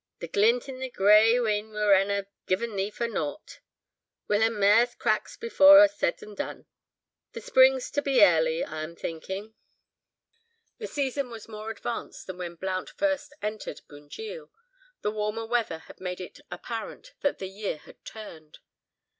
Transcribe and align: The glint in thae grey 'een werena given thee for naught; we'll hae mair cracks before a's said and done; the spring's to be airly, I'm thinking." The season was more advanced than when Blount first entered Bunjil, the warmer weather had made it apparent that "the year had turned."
The 0.17 0.27
glint 0.27 0.67
in 0.67 0.79
thae 0.79 0.89
grey 0.89 1.35
'een 1.37 1.69
werena 1.73 2.25
given 2.47 2.75
thee 2.75 2.89
for 2.89 3.07
naught; 3.07 3.59
we'll 4.27 4.41
hae 4.41 4.49
mair 4.49 4.87
cracks 4.97 5.37
before 5.37 5.83
a's 5.83 5.93
said 5.95 6.23
and 6.23 6.35
done; 6.35 6.65
the 7.33 7.39
spring's 7.41 7.91
to 7.91 8.01
be 8.01 8.19
airly, 8.19 8.65
I'm 8.65 8.95
thinking." 8.95 9.53
The 10.79 10.87
season 10.87 11.29
was 11.29 11.47
more 11.47 11.69
advanced 11.69 12.25
than 12.25 12.39
when 12.39 12.55
Blount 12.55 12.89
first 12.89 13.35
entered 13.43 13.81
Bunjil, 13.87 14.49
the 15.03 15.11
warmer 15.11 15.45
weather 15.45 15.77
had 15.77 16.01
made 16.01 16.19
it 16.19 16.39
apparent 16.49 17.13
that 17.19 17.37
"the 17.37 17.47
year 17.49 17.77
had 17.77 18.03
turned." 18.03 18.57